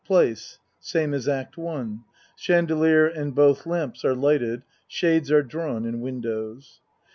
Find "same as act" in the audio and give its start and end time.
0.79-1.59